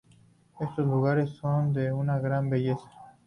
Estos 0.59 0.83
lugares 0.87 1.29
son 1.29 1.73
de 1.73 1.93
una 1.93 2.17
gran 2.17 2.49
belleza. 2.49 2.89